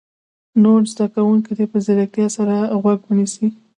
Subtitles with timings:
[0.63, 3.47] نور زده کوونکي دې په ځیرتیا سره غوږ ونیسي.